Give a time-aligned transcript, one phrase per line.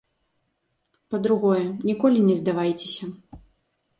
[1.15, 3.05] Па-другое, ніколі не здавайцеся.